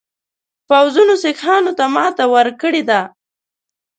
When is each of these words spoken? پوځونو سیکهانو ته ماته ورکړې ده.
پوځونو 0.67 1.13
سیکهانو 1.23 1.71
ته 1.77 1.85
ماته 1.95 2.25
ورکړې 2.33 2.83
ده. 2.89 3.01